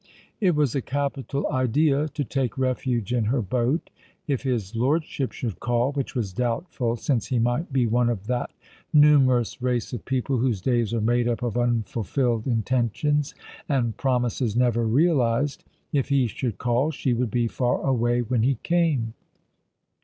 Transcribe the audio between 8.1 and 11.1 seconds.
that numerous race of people whose days are